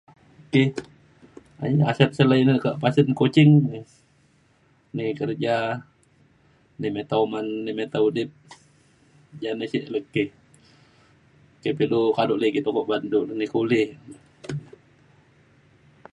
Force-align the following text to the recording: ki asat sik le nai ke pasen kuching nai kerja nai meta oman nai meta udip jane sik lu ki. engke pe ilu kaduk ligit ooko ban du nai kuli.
ki 0.51 0.63
asat 1.91 2.09
sik 2.17 2.27
le 2.29 2.35
nai 2.47 2.59
ke 2.63 2.69
pasen 2.83 3.07
kuching 3.19 3.51
nai 4.95 5.09
kerja 5.19 5.57
nai 6.79 6.89
meta 6.95 7.15
oman 7.25 7.45
nai 7.63 7.73
meta 7.79 7.97
udip 8.07 8.29
jane 9.41 9.65
sik 9.71 9.85
lu 9.93 9.99
ki. 10.13 10.23
engke 11.55 11.69
pe 11.77 11.83
ilu 11.87 11.99
kaduk 12.17 12.41
ligit 12.41 12.65
ooko 12.67 12.81
ban 12.89 13.03
du 13.11 13.19
nai 13.39 13.51
kuli. 13.53 13.81